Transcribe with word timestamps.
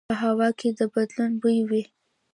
په 0.09 0.13
هوا 0.23 0.49
کې 0.59 0.69
د 0.79 0.81
بدلون 0.93 1.31
بوی 1.41 1.59
وي 1.69 1.83